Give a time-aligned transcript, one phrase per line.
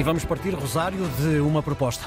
[0.00, 2.06] E vamos partir, Rosário, de uma proposta.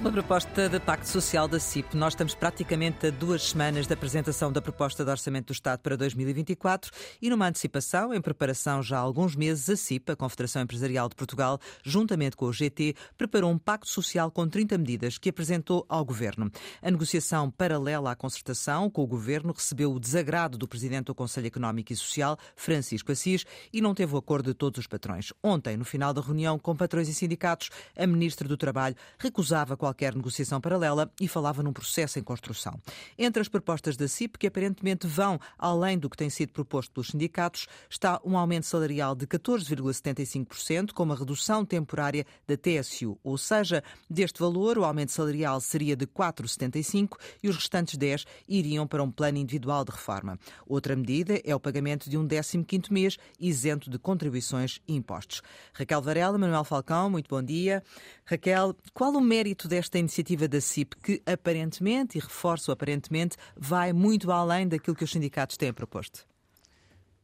[0.00, 1.94] Uma proposta de Pacto Social da CIP.
[1.94, 5.94] Nós estamos praticamente a duas semanas da apresentação da proposta de Orçamento do Estado para
[5.94, 11.06] 2024 e numa antecipação, em preparação já há alguns meses, a CIP, a Confederação Empresarial
[11.06, 15.84] de Portugal, juntamente com o GT, preparou um pacto social com 30 medidas que apresentou
[15.86, 16.50] ao Governo.
[16.80, 21.48] A negociação paralela à concertação com o Governo recebeu o desagrado do Presidente do Conselho
[21.48, 25.30] Económico e Social, Francisco Assis, e não teve o acordo de todos os patrões.
[25.42, 29.89] Ontem, no final da reunião com patrões e sindicatos, a Ministra do Trabalho recusava qualquer
[29.90, 32.80] qualquer negociação paralela e falava num processo em construção.
[33.18, 37.08] Entre as propostas da CIP, que aparentemente vão além do que tem sido proposto pelos
[37.08, 43.82] sindicatos, está um aumento salarial de 14,75%, com uma redução temporária da TSU, ou seja,
[44.08, 47.10] deste valor, o aumento salarial seria de 4,75%
[47.42, 50.38] e os restantes 10 iriam para um plano individual de reforma.
[50.66, 55.42] Outra medida é o pagamento de um 15º mês isento de contribuições e impostos.
[55.72, 57.82] Raquel Varela, Manuel Falcão, muito bom dia.
[58.24, 64.30] Raquel, qual o mérito desta iniciativa da CIP que aparentemente, e reforço aparentemente, vai muito
[64.30, 66.24] além daquilo que os sindicatos têm proposto?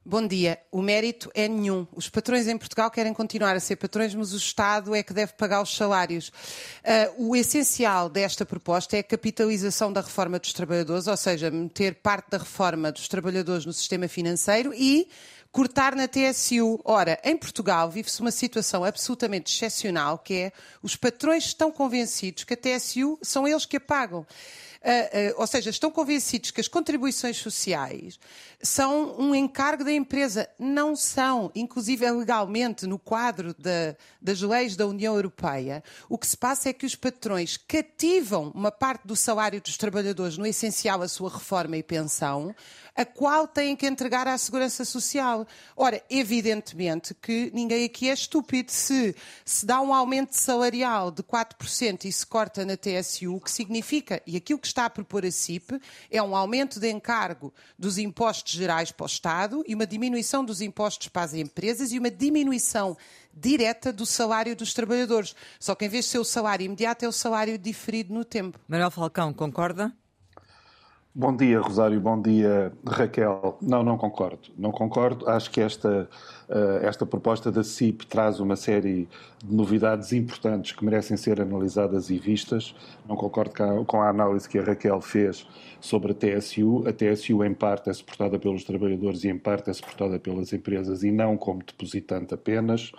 [0.08, 0.60] Bom dia.
[0.70, 1.84] O mérito é nenhum.
[1.92, 5.32] Os patrões em Portugal querem continuar a ser patrões, mas o Estado é que deve
[5.32, 6.28] pagar os salários.
[7.18, 11.96] Uh, o essencial desta proposta é a capitalização da reforma dos trabalhadores, ou seja, meter
[11.96, 15.08] parte da reforma dos trabalhadores no sistema financeiro e
[15.56, 16.78] cortar na TSU.
[16.84, 22.52] Ora, em Portugal vive-se uma situação absolutamente excepcional, que é os patrões estão convencidos que
[22.52, 24.26] a TSU são eles que a pagam.
[24.86, 28.20] Uh, uh, ou seja, estão convencidos que as contribuições sociais
[28.62, 30.48] são um encargo da empresa.
[30.58, 35.82] Não são, inclusive legalmente, no quadro da, das leis da União Europeia.
[36.08, 40.38] O que se passa é que os patrões cativam uma parte do salário dos trabalhadores,
[40.38, 42.54] no essencial a sua reforma e pensão,
[42.94, 45.45] a qual têm que entregar à Segurança Social.
[45.76, 48.70] Ora, evidentemente que ninguém aqui é estúpido.
[48.72, 53.50] Se se dá um aumento salarial de 4% e se corta na TSU, o que
[53.50, 57.98] significa, e aquilo que está a propor a CIP, é um aumento de encargo dos
[57.98, 62.10] impostos gerais para o Estado e uma diminuição dos impostos para as empresas e uma
[62.10, 62.96] diminuição
[63.32, 65.34] direta do salário dos trabalhadores.
[65.60, 68.58] Só que em vez de ser o salário imediato, é o salário diferido no tempo.
[68.66, 69.92] Manuel Falcão, concorda?
[71.18, 71.98] Bom dia, Rosário.
[71.98, 73.56] Bom dia, Raquel.
[73.62, 74.50] Não, não concordo.
[74.58, 75.26] Não concordo.
[75.26, 76.06] Acho que esta,
[76.46, 79.08] uh, esta proposta da CIP traz uma série
[79.42, 82.74] de novidades importantes que merecem ser analisadas e vistas.
[83.08, 83.54] Não concordo
[83.86, 85.48] com a análise que a Raquel fez
[85.80, 86.84] sobre a TSU.
[86.86, 91.02] A TSU, em parte, é suportada pelos trabalhadores e, em parte, é suportada pelas empresas
[91.02, 92.92] e não como depositante apenas.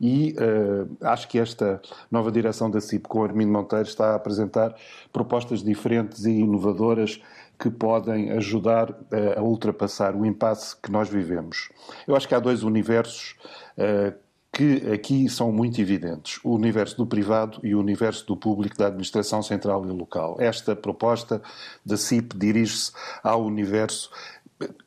[0.00, 4.16] E uh, acho que esta nova direção da CIP, com o Armindo Monteiro, está a
[4.16, 4.74] apresentar
[5.12, 7.22] propostas diferentes e inovadoras
[7.60, 11.68] que podem ajudar uh, a ultrapassar o impasse que nós vivemos.
[12.08, 13.36] Eu acho que há dois universos
[13.76, 14.18] uh,
[14.50, 18.86] que aqui são muito evidentes: o universo do privado e o universo do público da
[18.86, 20.36] administração central e local.
[20.40, 21.42] Esta proposta
[21.84, 24.10] da CIP dirige-se ao universo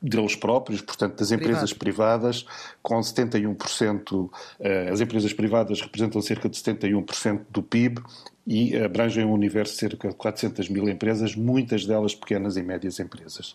[0.00, 1.78] deles próprios, portanto, das empresas Privado.
[1.78, 2.46] privadas,
[2.80, 4.30] com 71%,
[4.60, 8.00] eh, as empresas privadas representam cerca de 71% do PIB
[8.46, 13.00] e abrangem um universo de cerca de 400 mil empresas, muitas delas pequenas e médias
[13.00, 13.54] empresas.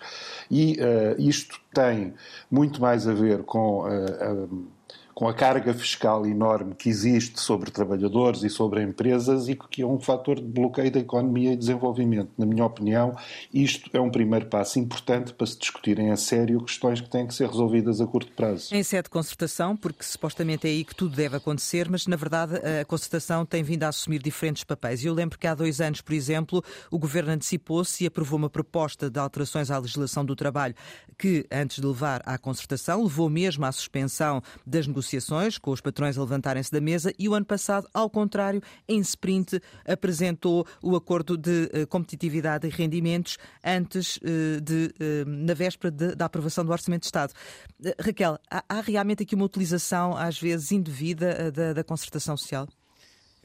[0.50, 2.14] E uh, isto tem
[2.50, 4.68] muito mais a ver com uh,
[5.20, 9.86] com a carga fiscal enorme que existe sobre trabalhadores e sobre empresas e que é
[9.86, 12.32] um fator de bloqueio da economia e desenvolvimento.
[12.38, 13.14] Na minha opinião,
[13.54, 17.34] isto é um primeiro passo importante para se discutirem a sério questões que têm que
[17.34, 18.74] ser resolvidas a curto prazo.
[18.74, 22.56] Em sede de concertação, porque supostamente é aí que tudo deve acontecer, mas na verdade
[22.56, 25.04] a concertação tem vindo a assumir diferentes papéis.
[25.04, 29.10] Eu lembro que há dois anos, por exemplo, o Governo antecipou-se e aprovou uma proposta
[29.10, 30.76] de alterações à legislação do trabalho
[31.18, 35.82] que, antes de levar à concertação, levou mesmo à suspensão das negociações negociações, com os
[35.82, 40.96] patrões a levantarem-se da mesa, e o ano passado, ao contrário, em sprint, apresentou o
[40.96, 46.64] acordo de uh, competitividade e rendimentos antes uh, de, uh, na véspera de, da aprovação
[46.64, 47.34] do Orçamento de Estado.
[48.00, 52.68] Raquel, há, há, realmente aqui uma utilização, às vezes, indevida da, da concertação social?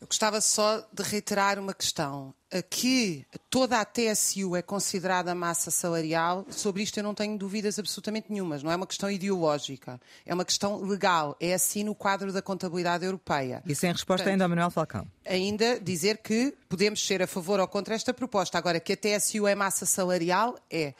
[0.01, 2.35] Eu gostava só de reiterar uma questão.
[2.71, 8.31] Que toda a TSU é considerada massa salarial, sobre isto eu não tenho dúvidas absolutamente
[8.31, 8.63] nenhumas.
[8.63, 11.37] Não é uma questão ideológica, é uma questão legal.
[11.41, 13.61] É assim no quadro da contabilidade europeia.
[13.67, 15.05] E sem resposta Portanto, ainda ao Manuel Falcão.
[15.27, 18.57] Ainda dizer que podemos ser a favor ou contra esta proposta.
[18.57, 20.95] Agora, que a TSU é massa salarial, é.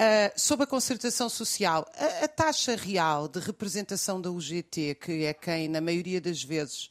[0.00, 5.34] Uh, sobre a concertação social, a, a, taxa real de representação da UGT, que é
[5.34, 6.88] quem, na maioria das vezes,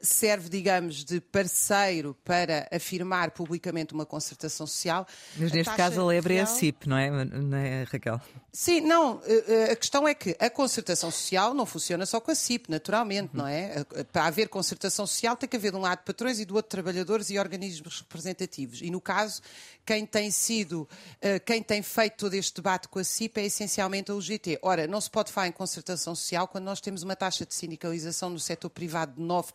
[0.00, 5.06] serve, digamos, de parceiro para afirmar publicamente uma concertação social.
[5.36, 8.20] Mas neste caso a lebre é a CIP, não é, não é Raquel?
[8.52, 9.20] Sim, não.
[9.70, 13.42] A questão é que a concertação social não funciona só com a CIP, naturalmente, uhum.
[13.42, 13.84] não é?
[14.12, 17.30] Para haver concertação social tem que haver de um lado patrões e do outro trabalhadores
[17.30, 18.80] e organismos representativos.
[18.82, 19.40] E no caso,
[19.86, 20.88] quem tem sido,
[21.44, 24.58] quem tem feito todo este debate com a CIP é essencialmente a UGT.
[24.62, 28.30] Ora, não se pode falar em concertação social quando nós temos uma taxa de sindicalização
[28.30, 29.52] no setor privado de 9%,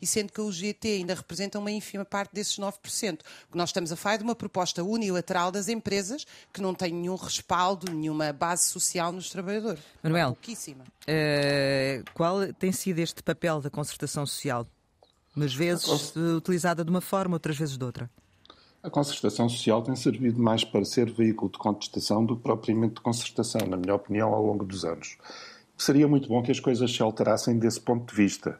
[0.00, 3.20] e sendo que a UGT ainda representa uma ínfima parte desses 9%.
[3.48, 6.74] O que nós estamos a falar é de uma proposta unilateral das empresas que não
[6.74, 9.82] tem nenhum respaldo, nenhuma base social nos trabalhadores.
[10.02, 14.66] Manuel, uh, qual tem sido este papel da concertação social?
[15.34, 18.10] Umas vezes utilizada de uma forma, outras vezes de outra.
[18.82, 23.00] A concertação social tem servido mais para ser veículo de contestação do que propriamente de
[23.00, 25.16] concertação, na minha opinião, ao longo dos anos.
[25.78, 28.58] Seria muito bom que as coisas se alterassem desse ponto de vista.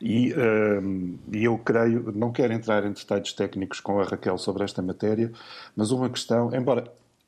[0.00, 4.80] E, uh, eu creio, não quero entrar em detalhes técnicos com a Raquel sobre esta
[4.80, 5.32] matéria,
[5.74, 6.84] mas uma questão, embora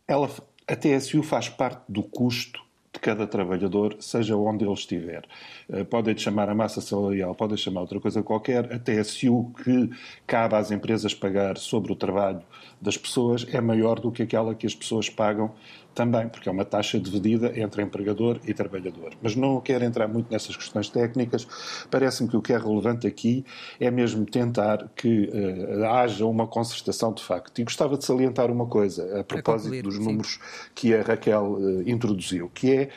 [0.06, 0.30] ela,
[0.68, 2.62] a TSU faz parte do custo
[3.02, 5.24] cada trabalhador, seja onde ele estiver.
[5.68, 9.90] Eh, podem chamar a massa salarial, podem chamar outra coisa qualquer, a TSU que
[10.24, 12.40] cabe às empresas pagar sobre o trabalho
[12.80, 15.52] das pessoas é maior do que aquela que as pessoas pagam
[15.94, 19.12] também, porque é uma taxa dividida entre empregador e trabalhador.
[19.22, 21.46] Mas não quero entrar muito nessas questões técnicas.
[21.90, 23.44] Parece-me que o que é relevante aqui
[23.78, 27.58] é mesmo tentar que uh, haja uma concertação de facto.
[27.60, 30.40] E gostava de salientar uma coisa a propósito concluir, dos números
[30.74, 32.88] que a Raquel uh, introduziu, que é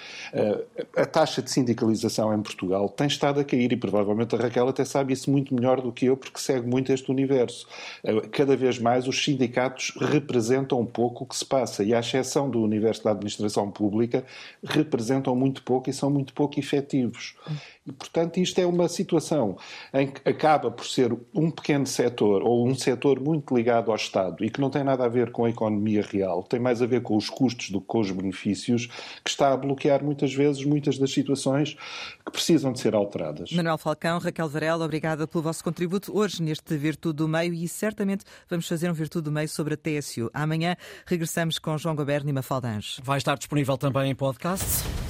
[0.95, 4.83] a taxa de sindicalização em Portugal tem estado a cair e provavelmente a Raquel até
[4.83, 7.67] sabe isso muito melhor do que eu, porque segue muito este universo.
[8.31, 12.49] cada vez mais os sindicatos representam um pouco o que se passa e à exceção
[12.49, 14.23] do universo da administração pública
[14.63, 17.35] representam muito pouco e são muito pouco efetivos.
[17.87, 19.57] E, portanto, isto é uma situação
[19.93, 24.43] em que acaba por ser um pequeno setor ou um setor muito ligado ao Estado
[24.43, 27.01] e que não tem nada a ver com a economia real, tem mais a ver
[27.01, 28.87] com os custos do que com os benefícios,
[29.23, 31.75] que está a bloquear muitas vezes muitas das situações
[32.25, 33.51] que precisam de ser alteradas.
[33.51, 38.23] Manuel Falcão, Raquel Varela, obrigada pelo vosso contributo hoje neste Virtude do Meio e certamente
[38.49, 40.29] vamos fazer um Virtude do Meio sobre a TSU.
[40.33, 42.99] Amanhã regressamos com João Goberno e Mafalda Anjos.
[43.03, 45.04] Vai estar disponível também em podcast.